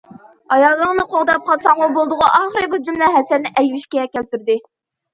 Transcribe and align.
ئايالىڭنى 0.53 1.05
قوغداپ 1.11 1.45
قالساڭمۇ 1.51 1.91
بولىدىغۇ... 1.99 2.31
ئاخىر 2.41 2.69
بۇ 2.75 2.83
جۈملە 2.91 3.13
ھەسەننى 3.21 3.57
ئەيۋەشكە 3.59 4.11
كەلتۈردى. 4.19 4.63